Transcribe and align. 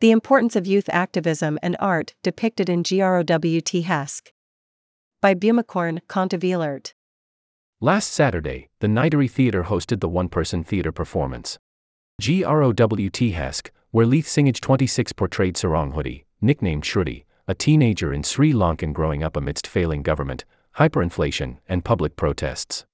The 0.00 0.12
importance 0.12 0.56
of 0.56 0.66
youth 0.66 0.88
activism 0.90 1.58
and 1.62 1.76
art 1.78 2.14
depicted 2.22 2.70
in 2.70 2.82
GROWTHesque. 2.82 4.32
By 5.20 5.34
Bhumikorn 5.34 6.00
Kongtaveelert. 6.08 6.94
Last 7.82 8.10
Saturday, 8.10 8.70
the 8.78 8.88
Nitery 8.88 9.28
Theatre 9.28 9.64
hosted 9.64 10.00
the 10.00 10.08
one 10.08 10.30
person 10.30 10.64
theatre 10.64 10.90
performance. 10.90 11.58
GROWTHesque, 12.18 13.70
where 13.90 14.06
Leith 14.06 14.26
Singage 14.26 14.62
26 14.62 15.12
portrayed 15.12 15.58
Hoodie, 15.58 16.24
nicknamed 16.40 16.84
Shruti, 16.84 17.24
a 17.46 17.54
teenager 17.54 18.10
in 18.10 18.22
Sri 18.22 18.54
Lankan 18.54 18.94
growing 18.94 19.22
up 19.22 19.36
amidst 19.36 19.66
failing 19.66 20.02
government, 20.02 20.46
hyperinflation, 20.78 21.58
and 21.68 21.84
public 21.84 22.16
protests. 22.16 22.86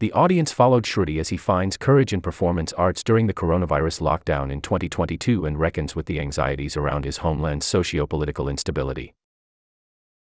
The 0.00 0.12
audience 0.12 0.50
followed 0.50 0.84
Shruti 0.84 1.20
as 1.20 1.28
he 1.28 1.36
finds 1.36 1.76
courage 1.76 2.12
in 2.12 2.20
performance 2.20 2.72
arts 2.72 3.04
during 3.04 3.26
the 3.26 3.34
coronavirus 3.34 4.00
lockdown 4.00 4.50
in 4.50 4.60
2022 4.60 5.46
and 5.46 5.58
reckons 5.58 5.94
with 5.94 6.06
the 6.06 6.20
anxieties 6.20 6.76
around 6.76 7.04
his 7.04 7.18
homeland's 7.18 7.66
socio-political 7.66 8.48
instability. 8.48 9.14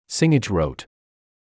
Singage 0.09 0.51
wrote, 0.51 0.87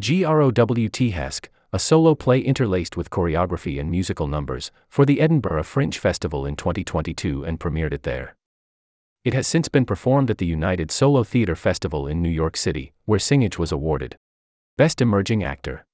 GROWTHesque, 0.02 1.50
a 1.74 1.80
solo 1.80 2.16
play 2.16 2.40
interlaced 2.40 2.96
with 2.96 3.10
choreography 3.10 3.80
and 3.80 3.92
musical 3.92 4.28
numbers, 4.28 4.72
for 4.88 5.06
the 5.06 5.20
Edinburgh 5.20 5.64
Fringe 5.64 5.98
Festival 5.98 6.46
in 6.46 6.56
2022 6.56 7.44
and 7.44 7.60
premiered 7.60 7.94
it 7.94 8.04
there. 8.04 8.36
It 9.26 9.34
has 9.34 9.48
since 9.48 9.68
been 9.68 9.86
performed 9.86 10.30
at 10.30 10.38
the 10.38 10.46
United 10.46 10.92
Solo 10.92 11.24
Theatre 11.26 11.58
Festival 11.58 12.08
in 12.08 12.22
New 12.22 12.30
York 12.30 12.56
City, 12.56 12.94
where 13.04 13.20
Singage 13.20 13.58
was 13.58 13.74
awarded 13.74 14.16
Best 14.78 15.02
Emerging 15.02 15.44
Actor. 15.44 15.86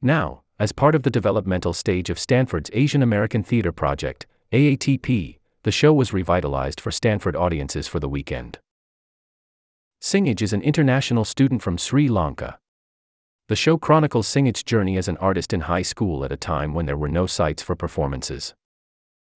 Now, 0.00 0.42
as 0.58 0.72
part 0.72 0.94
of 0.94 1.02
the 1.02 1.10
developmental 1.10 1.74
stage 1.74 2.08
of 2.08 2.18
Stanford's 2.18 2.70
Asian 2.72 3.02
American 3.02 3.42
Theater 3.42 3.72
Project, 3.72 4.26
AATP, 4.52 5.38
the 5.64 5.72
show 5.72 5.92
was 5.92 6.14
revitalized 6.14 6.80
for 6.80 6.90
Stanford 6.90 7.36
audiences 7.36 7.86
for 7.86 8.00
the 8.00 8.08
weekend. 8.08 8.58
Singage 10.00 10.40
is 10.40 10.54
an 10.54 10.62
international 10.62 11.24
student 11.24 11.60
from 11.60 11.76
Sri 11.76 12.08
Lanka. 12.08 12.58
The 13.48 13.56
show 13.56 13.76
chronicles 13.76 14.26
Singage's 14.26 14.62
journey 14.62 14.96
as 14.96 15.08
an 15.08 15.18
artist 15.18 15.52
in 15.52 15.62
high 15.62 15.82
school 15.82 16.24
at 16.24 16.32
a 16.32 16.36
time 16.36 16.72
when 16.72 16.86
there 16.86 16.96
were 16.96 17.08
no 17.08 17.26
sites 17.26 17.62
for 17.62 17.76
performances. 17.76 18.54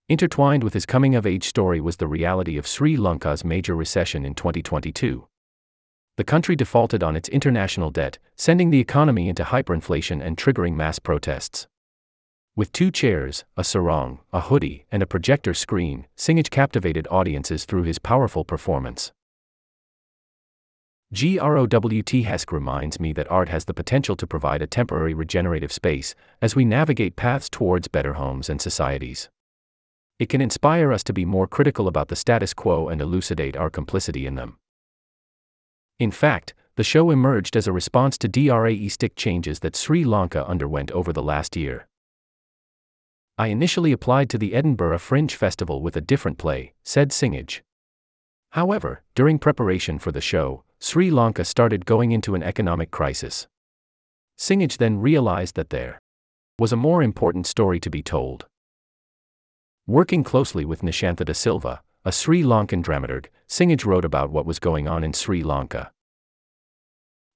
Intertwined 0.09 0.65
with 0.65 0.73
his 0.73 0.87
coming 0.87 1.15
of 1.15 1.27
age 1.27 1.45
story 1.45 1.81
was 1.81 1.99
the 1.99 2.09
reality 2.09 2.57
of 2.57 2.67
Sri 2.67 2.97
Lanka's 2.97 3.45
major 3.45 3.77
recession 3.77 4.25
in 4.25 4.35
2022. 4.35 5.27
The 6.21 6.25
country 6.25 6.55
defaulted 6.55 7.03
on 7.03 7.17
its 7.17 7.31
international 7.31 7.91
debt, 7.91 8.19
sending 8.37 8.69
the 8.69 8.79
economy 8.79 9.31
into 9.31 9.43
hyperinflation 9.43 10.23
and 10.23 10.37
triggering 10.37 10.75
mass 10.75 10.99
protests. 10.99 11.67
With 12.55 12.73
two 12.73 12.91
chairs, 12.91 13.47
a 13.57 13.65
sarong, 13.65 14.19
a 14.31 14.43
hoodie, 14.43 14.85
and 14.93 15.03
a 15.03 15.07
projector 15.07 15.55
screen, 15.55 16.09
Singage 16.19 16.51
captivated 16.51 17.09
audiences 17.11 17.65
through 17.65 17.85
his 17.85 17.99
powerful 17.99 18.45
performance. 18.45 19.13
GROWTHesque 21.15 22.53
reminds 22.53 23.01
me 23.01 23.15
that 23.15 23.31
art 23.31 23.49
has 23.49 23.65
the 23.65 23.73
potential 23.73 24.15
to 24.17 24.27
provide 24.27 24.61
a 24.61 24.67
temporary 24.67 25.15
regenerative 25.15 25.73
space 25.73 26.15
as 26.43 26.55
we 26.55 26.67
navigate 26.67 27.17
paths 27.17 27.49
towards 27.49 27.89
better 27.89 28.13
homes 28.13 28.51
and 28.51 28.61
societies. 28.61 29.31
It 30.19 30.29
can 30.29 30.43
inspire 30.43 30.93
us 30.93 31.03
to 31.05 31.15
be 31.15 31.25
more 31.25 31.47
critical 31.47 31.89
about 31.89 32.09
the 32.09 32.15
status 32.15 32.53
quo 32.53 32.89
and 32.89 33.01
elucidate 33.01 33.57
our 33.57 33.71
complicity 33.71 34.27
in 34.27 34.35
them. 34.35 34.59
In 36.01 36.11
fact, 36.11 36.55
the 36.77 36.83
show 36.83 37.11
emerged 37.11 37.57
as 37.57 37.67
a 37.67 37.73
response 37.73 38.17
to 38.19 38.29
DRAE 38.29 38.89
stick 38.89 39.15
changes 39.17 39.61
that 39.61 39.77
Sri 39.77 40.03
Lanka 40.03 40.47
underwent 40.47 40.91
over 40.93 41.13
the 41.13 41.23
last 41.23 41.57
year. 41.57 41.87
I 43.37 43.49
initially 43.49 43.93
applied 43.93 44.31
to 44.31 44.39
the 44.39 44.55
Edinburgh 44.55 44.99
Fringe 44.99 45.35
Festival 45.35 45.83
with 45.83 45.97
a 45.97 46.01
different 46.01 46.39
play, 46.39 46.73
said 46.83 47.11
Singage. 47.11 47.61
However, 48.53 49.03
during 49.15 49.39
preparation 49.39 49.99
for 49.99 50.11
the 50.11 50.23
show, 50.23 50.65
Sri 50.81 51.11
Lanka 51.11 51.45
started 51.45 51.85
going 51.85 52.13
into 52.13 52.35
an 52.35 52.43
economic 52.43 52.91
crisis. 52.91 53.47
Singage 54.39 54.79
then 54.79 55.01
realized 55.01 55.55
that 55.57 55.69
there 55.69 56.01
was 56.59 56.73
a 56.73 56.77
more 56.77 57.03
important 57.03 57.47
story 57.47 57.79
to 57.79 57.91
be 57.91 58.03
told. 58.03 58.47
Working 59.87 60.25
closely 60.25 60.65
with 60.65 60.81
Nishantha 60.81 61.27
da 61.27 61.35
Silva, 61.35 61.83
a 62.03 62.13
Sri 62.13 62.43
Lankan 62.43 62.83
dramaturg, 62.83 63.27
Singage 63.47 63.85
wrote 63.85 64.07
about 64.07 64.31
what 64.31 64.47
was 64.47 64.59
going 64.59 64.89
on 64.89 65.05
in 65.05 65.13
Sri 65.13 65.43
Lanka. 65.43 65.93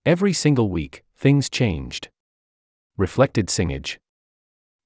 Every 0.07 0.33
single 0.33 0.71
week, 0.71 1.05
things 1.15 1.51
changed. 1.51 2.09
Reflected 2.97 3.49
Singage. 3.49 3.99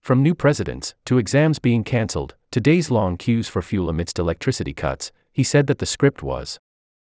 From 0.03 0.22
new 0.22 0.34
presidents, 0.34 0.94
to 1.05 1.19
exams 1.19 1.61
being 1.61 1.84
cancelled, 1.84 2.34
to 2.50 2.61
days 2.61 2.91
long 2.91 3.16
queues 3.16 3.47
for 3.47 3.62
fuel 3.62 3.89
amidst 3.89 4.19
electricity 4.19 4.72
cuts, 4.72 5.12
he 5.33 5.44
said 5.44 5.69
that 5.69 5.78
the 5.78 5.87
script 5.87 6.25
was 6.25 6.59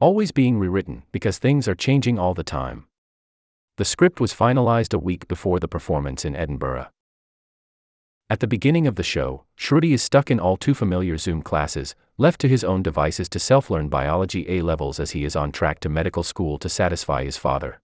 always 0.01 0.33
being 0.33 0.59
rewritten 0.59 1.05
because 1.13 1.39
things 1.39 1.69
are 1.69 1.75
changing 1.77 2.19
all 2.19 2.35
the 2.35 2.43
time. 2.43 2.87
The 3.77 3.85
script 3.85 4.21
was 4.21 4.35
finalized 4.35 4.93
a 4.93 4.99
week 4.99 5.29
before 5.29 5.61
the 5.61 5.69
performance 5.69 6.25
in 6.25 6.35
Edinburgh. 6.35 6.89
At 8.31 8.41
the 8.41 8.47
beginning 8.47 8.87
of 8.87 8.97
the 8.97 9.03
show, 9.03 9.45
Shruti 9.57 9.93
is 9.93 10.03
stuck 10.03 10.31
in 10.31 10.41
all 10.41 10.57
too 10.57 10.75
familiar 10.75 11.17
Zoom 11.17 11.41
classes, 11.41 11.95
left 12.19 12.41
to 12.41 12.49
his 12.49 12.65
own 12.65 12.83
devices 12.83 13.29
to 13.31 13.39
self 13.39 13.71
learn 13.71 13.89
biology 13.89 14.45
A 14.49 14.61
levels 14.61 14.99
as 15.01 15.13
he 15.13 15.25
is 15.25 15.37
on 15.37 15.53
track 15.53 15.79
to 15.81 15.89
medical 15.89 16.25
school 16.25 16.59
to 16.59 16.69
satisfy 16.69 17.25
his 17.25 17.37
father. 17.37 17.81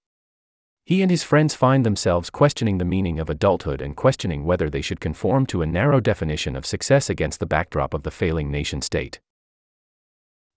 He 0.85 1.01
and 1.01 1.11
his 1.11 1.23
friends 1.23 1.55
find 1.55 1.87
themselves 1.87 2.29
questioning 2.29 2.77
the 2.77 2.85
meaning 2.85 3.19
of 3.19 3.31
adulthood 3.31 3.81
and 3.81 3.97
questioning 3.97 4.45
whether 4.45 4.69
they 4.69 4.83
should 4.83 5.01
conform 5.01 5.47
to 5.47 5.63
a 5.63 5.67
narrow 5.67 5.99
definition 5.99 6.57
of 6.57 6.67
success 6.67 7.09
against 7.09 7.41
the 7.41 7.47
backdrop 7.47 7.95
of 7.95 8.03
the 8.03 8.11
failing 8.11 8.51
nation 8.51 8.83
state. 8.83 9.21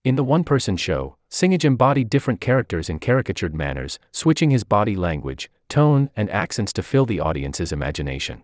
In 0.04 0.16
the 0.16 0.24
one 0.24 0.44
person 0.44 0.76
show, 0.76 1.16
Singage 1.30 1.64
embodied 1.64 2.10
different 2.10 2.40
characters 2.40 2.90
in 2.90 2.98
caricatured 2.98 3.54
manners, 3.54 3.98
switching 4.12 4.50
his 4.50 4.64
body 4.64 4.96
language, 4.96 5.50
tone, 5.68 6.10
and 6.14 6.30
accents 6.30 6.72
to 6.74 6.82
fill 6.82 7.06
the 7.06 7.20
audience's 7.20 7.72
imagination. 7.72 8.42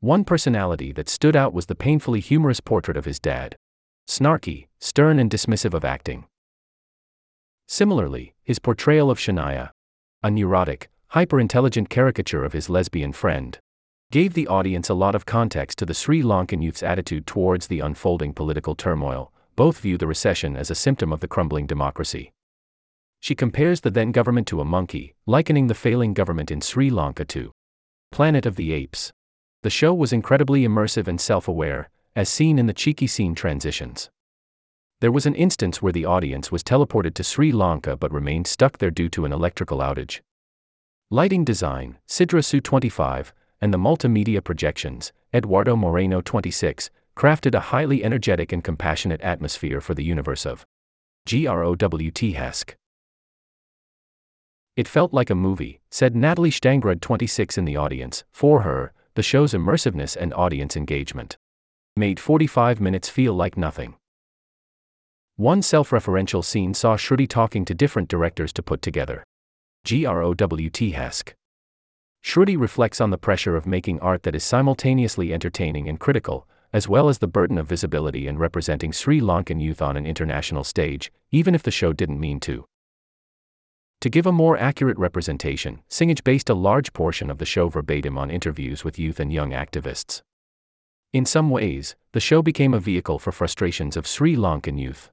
One 0.00 0.24
personality 0.24 0.92
that 0.92 1.08
stood 1.08 1.34
out 1.34 1.52
was 1.52 1.66
the 1.66 1.74
painfully 1.74 2.20
humorous 2.20 2.60
portrait 2.60 2.96
of 2.96 3.04
his 3.04 3.18
dad. 3.18 3.56
Snarky, 4.08 4.68
stern, 4.78 5.18
and 5.18 5.30
dismissive 5.30 5.74
of 5.74 5.84
acting. 5.84 6.26
Similarly, 7.66 8.34
his 8.42 8.58
portrayal 8.58 9.10
of 9.10 9.18
Shania, 9.18 9.70
a 10.22 10.30
neurotic, 10.30 10.90
hyper 11.08 11.40
intelligent 11.40 11.88
caricature 11.88 12.44
of 12.44 12.52
his 12.52 12.68
lesbian 12.68 13.12
friend, 13.12 13.58
gave 14.10 14.34
the 14.34 14.46
audience 14.46 14.88
a 14.88 14.94
lot 14.94 15.14
of 15.14 15.26
context 15.26 15.78
to 15.78 15.86
the 15.86 15.94
Sri 15.94 16.22
Lankan 16.22 16.62
youth's 16.62 16.82
attitude 16.82 17.26
towards 17.26 17.66
the 17.66 17.80
unfolding 17.80 18.32
political 18.32 18.74
turmoil. 18.74 19.32
Both 19.56 19.78
view 19.78 19.96
the 19.96 20.06
recession 20.06 20.56
as 20.56 20.70
a 20.70 20.74
symptom 20.74 21.12
of 21.12 21.20
the 21.20 21.28
crumbling 21.28 21.66
democracy. 21.66 22.32
She 23.20 23.34
compares 23.34 23.80
the 23.80 23.90
then 23.90 24.12
government 24.12 24.46
to 24.48 24.60
a 24.60 24.64
monkey, 24.64 25.14
likening 25.26 25.68
the 25.68 25.74
failing 25.74 26.12
government 26.12 26.50
in 26.50 26.60
Sri 26.60 26.90
Lanka 26.90 27.24
to 27.26 27.52
Planet 28.12 28.46
of 28.46 28.56
the 28.56 28.72
Apes. 28.72 29.12
The 29.62 29.70
show 29.70 29.94
was 29.94 30.12
incredibly 30.12 30.66
immersive 30.66 31.08
and 31.08 31.20
self 31.20 31.48
aware, 31.48 31.88
as 32.16 32.28
seen 32.28 32.58
in 32.58 32.66
the 32.66 32.72
cheeky 32.72 33.06
scene 33.06 33.34
transitions. 33.34 34.10
There 35.00 35.12
was 35.12 35.26
an 35.26 35.34
instance 35.34 35.82
where 35.82 35.92
the 35.92 36.04
audience 36.04 36.52
was 36.52 36.62
teleported 36.62 37.14
to 37.14 37.24
Sri 37.24 37.52
Lanka 37.52 37.96
but 37.96 38.12
remained 38.12 38.46
stuck 38.46 38.78
there 38.78 38.90
due 38.90 39.08
to 39.10 39.24
an 39.24 39.32
electrical 39.32 39.78
outage. 39.78 40.20
Lighting 41.10 41.44
design, 41.44 41.98
Sidra 42.08 42.44
Su 42.44 42.60
25, 42.60 43.34
and 43.60 43.74
the 43.74 43.78
multimedia 43.78 44.42
projections, 44.42 45.12
Eduardo 45.34 45.76
Moreno 45.76 46.20
26, 46.20 46.90
crafted 47.16 47.54
a 47.54 47.60
highly 47.60 48.04
energetic 48.04 48.52
and 48.52 48.62
compassionate 48.62 49.20
atmosphere 49.20 49.80
for 49.80 49.94
the 49.94 50.04
universe 50.04 50.46
of 50.46 50.64
GROWTHesque. 51.26 52.74
It 54.76 54.88
felt 54.88 55.12
like 55.12 55.30
a 55.30 55.34
movie, 55.34 55.80
said 55.90 56.16
Natalie 56.16 56.50
Stangrud 56.50 57.00
26 57.00 57.58
in 57.58 57.64
the 57.64 57.76
audience. 57.76 58.24
For 58.32 58.62
her, 58.62 58.92
the 59.14 59.22
show's 59.22 59.52
immersiveness 59.52 60.16
and 60.16 60.34
audience 60.34 60.76
engagement 60.76 61.36
made 61.96 62.18
45 62.18 62.80
minutes 62.80 63.08
feel 63.08 63.34
like 63.34 63.56
nothing. 63.56 63.94
One 65.36 65.62
self 65.62 65.90
referential 65.90 66.44
scene 66.44 66.74
saw 66.74 66.96
Shruti 66.96 67.28
talking 67.28 67.64
to 67.66 67.74
different 67.74 68.08
directors 68.08 68.52
to 68.54 68.62
put 68.64 68.82
together 68.82 69.22
GROWT 69.84 70.38
HESC. 70.72 71.34
Shruti 72.24 72.58
reflects 72.58 73.00
on 73.00 73.10
the 73.10 73.18
pressure 73.18 73.54
of 73.54 73.66
making 73.66 74.00
art 74.00 74.24
that 74.24 74.34
is 74.34 74.42
simultaneously 74.42 75.32
entertaining 75.32 75.88
and 75.88 76.00
critical, 76.00 76.48
as 76.72 76.88
well 76.88 77.08
as 77.08 77.18
the 77.18 77.28
burden 77.28 77.58
of 77.58 77.68
visibility 77.68 78.26
and 78.26 78.40
representing 78.40 78.90
Sri 78.90 79.20
Lankan 79.20 79.60
youth 79.60 79.80
on 79.80 79.96
an 79.96 80.06
international 80.06 80.64
stage, 80.64 81.12
even 81.30 81.54
if 81.54 81.62
the 81.62 81.70
show 81.70 81.92
didn't 81.92 82.18
mean 82.18 82.40
to. 82.40 82.64
To 84.00 84.10
give 84.10 84.26
a 84.26 84.32
more 84.32 84.56
accurate 84.56 84.98
representation, 84.98 85.82
Singage 85.88 86.24
based 86.24 86.50
a 86.50 86.54
large 86.54 86.92
portion 86.92 87.30
of 87.30 87.38
the 87.38 87.46
show 87.46 87.68
verbatim 87.68 88.18
on 88.18 88.30
interviews 88.30 88.82
with 88.82 88.98
youth 88.98 89.20
and 89.20 89.32
young 89.32 89.52
activists. 89.52 90.22
In 91.14 91.24
some 91.24 91.48
ways, 91.48 91.94
the 92.10 92.18
show 92.18 92.42
became 92.42 92.74
a 92.74 92.80
vehicle 92.80 93.20
for 93.20 93.30
frustrations 93.30 93.96
of 93.96 94.04
Sri 94.04 94.34
Lankan 94.34 94.80
youth. 94.80 95.12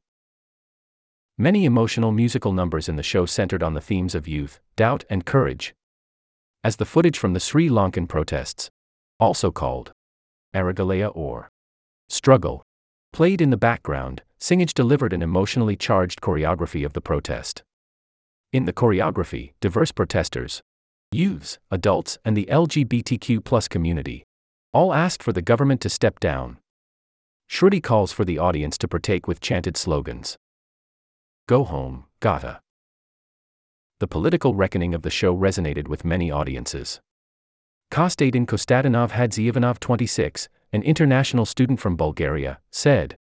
Many 1.38 1.63
emotional 1.63 2.12
musical 2.12 2.53
numbers 2.53 2.89
in 2.89 2.95
the 2.95 3.03
show 3.03 3.27
centered 3.27 3.62
on 3.62 3.75
the 3.75 3.81
themes 3.81 4.15
of 4.15 4.27
youth, 4.27 4.59
doubt, 4.75 5.03
and 5.12 5.27
courage. 5.27 5.75
As 6.63 6.77
the 6.77 6.86
footage 6.86 7.19
from 7.19 7.33
the 7.33 7.39
Sri 7.39 7.69
Lankan 7.69 8.09
protests, 8.09 8.71
also 9.19 9.51
called 9.51 9.92
Aragalaya 10.56 11.12
or 11.15 11.51
struggle, 12.09 12.63
played 13.13 13.39
in 13.39 13.51
the 13.51 13.56
background, 13.56 14.24
Singage 14.39 14.74
delivered 14.74 15.13
an 15.13 15.21
emotionally 15.21 15.75
charged 15.75 16.19
choreography 16.19 16.83
of 16.83 16.94
the 16.94 17.01
protest. 17.01 17.62
In 18.51 18.65
the 18.65 18.74
choreography, 18.74 19.53
diverse 19.62 19.92
protesters, 19.92 20.63
youths, 21.12 21.59
adults, 21.69 22.18
and 22.25 22.36
the 22.36 22.48
LGBTQ 22.50 23.69
community 23.69 24.24
all 24.73 24.94
asked 24.94 25.21
for 25.21 25.33
the 25.33 25.41
government 25.41 25.81
to 25.81 25.89
step 25.89 26.19
down. 26.19 26.57
Shruti 27.50 27.83
calls 27.83 28.13
for 28.13 28.23
the 28.23 28.38
audience 28.38 28.77
to 28.77 28.88
partake 28.88 29.27
with 29.27 29.41
chanted 29.41 29.75
slogans. 29.75 30.38
Go 31.47 31.65
home, 31.65 32.06
Gota. 32.21 32.59
The 34.00 34.07
political 34.07 34.56
reckoning 34.56 34.95
of 34.95 35.01
the 35.01 35.09
show 35.09 35.35
resonated 35.35 35.89
with 35.89 36.06
many 36.06 36.31
audiences. 36.31 37.01
Kostadin 37.91 38.45
Kostadinov 38.45 39.12
Hadzivanov 39.12 39.79
26, 39.79 40.47
an 40.71 40.81
international 40.83 41.45
student 41.45 41.81
from 41.81 41.97
Bulgaria, 41.97 42.59
said, 42.71 43.17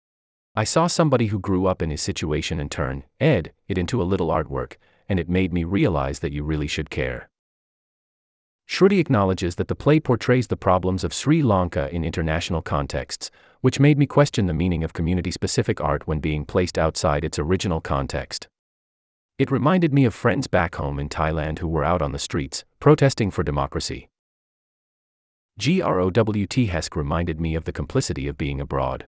I 0.55 0.63
saw 0.63 0.87
somebody 0.87 1.27
who 1.27 1.41
grew 1.41 1.67
up 1.67 1.83
in 1.83 1.91
his 1.91 2.01
situation 2.01 2.61
and 2.61 2.71
turn, 2.71 3.03
ed, 3.19 3.53
it 3.67 3.79
into 3.79 4.01
a 4.01 4.05
little 4.05 4.29
artwork, 4.29 4.75
and 5.09 5.19
it 5.19 5.29
made 5.29 5.53
me 5.53 5.65
realize 5.65 6.21
that 6.21 6.33
you 6.33 6.45
really 6.45 6.69
should 6.69 6.91
care. 6.91 7.29
Shruti 8.71 9.01
acknowledges 9.01 9.57
that 9.57 9.67
the 9.67 9.75
play 9.75 9.99
portrays 9.99 10.47
the 10.47 10.57
problems 10.57 11.03
of 11.03 11.13
Sri 11.13 11.43
Lanka 11.43 11.93
in 11.93 12.05
international 12.05 12.63
contexts, 12.63 13.29
which 13.63 13.81
made 13.81 13.99
me 13.99 14.07
question 14.07 14.47
the 14.47 14.55
meaning 14.55 14.85
of 14.85 14.93
community 14.93 15.33
specific 15.33 15.81
art 15.81 16.07
when 16.07 16.21
being 16.21 16.45
placed 16.45 16.79
outside 16.79 17.25
its 17.25 17.37
original 17.37 17.81
context. 17.81 18.47
It 19.41 19.51
reminded 19.51 19.93
me 19.93 20.05
of 20.05 20.15
friends 20.15 20.47
back 20.47 20.77
home 20.77 21.01
in 21.01 21.09
Thailand 21.09 21.59
who 21.59 21.67
were 21.67 21.83
out 21.83 22.01
on 22.01 22.13
the 22.13 22.19
streets, 22.21 22.65
protesting 22.79 23.33
for 23.33 23.43
democracy. 23.43 24.09
GROWTHesque 25.59 26.95
reminded 26.95 27.41
me 27.41 27.57
of 27.57 27.65
the 27.65 27.73
complicity 27.73 28.29
of 28.29 28.39
being 28.39 28.61
abroad, 28.61 29.05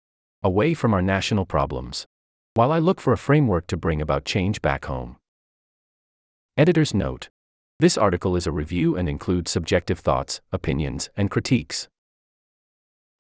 away 0.43 0.75
from 0.75 0.93
our 0.93 1.03
national 1.03 1.47
problems, 1.47 2.07
while 2.53 2.71
I 2.71 2.79
look 2.79 3.01
for 3.01 3.15
a 3.15 3.19
framework 3.19 3.67
to 3.69 3.79
bring 3.79 4.03
about 4.03 4.27
change 4.27 4.61
back 4.61 4.85
home. 4.85 5.17
Editor's 6.59 6.93
note 6.93 7.31
this 7.79 7.99
article 7.99 8.37
is 8.37 8.47
a 8.47 8.53
review 8.53 8.97
and 8.97 9.07
includes 9.07 9.51
subjective 9.51 9.99
thoughts, 9.99 10.41
opinions, 10.51 11.11
and 11.15 11.31
critiques. 11.31 11.89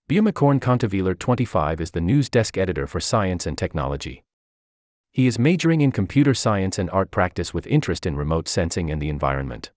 Bhumikorn 0.08 0.60
Kongtaveelert 0.60 1.18
25 1.18 1.80
is 1.80 1.90
the 1.90 2.00
news 2.00 2.30
desk 2.30 2.56
editor 2.56 2.86
for 2.86 2.98
Science 2.98 3.46
and 3.46 3.58
Technology. 3.58 4.22
He 5.12 5.26
is 5.26 5.38
majoring 5.38 5.82
in 5.82 5.92
computer 5.92 6.32
science 6.32 6.78
and 6.78 6.88
art 6.90 7.10
practice 7.10 7.52
with 7.52 7.66
interest 7.66 8.06
in 8.06 8.16
remote 8.16 8.48
sensing 8.48 8.90
and 8.90 9.02
the 9.02 9.10
environment. 9.10 9.72